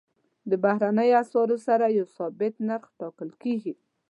[0.49, 3.73] د بهرنیو اسعارو سره یو ثابت نرخ ټاکل کېږي.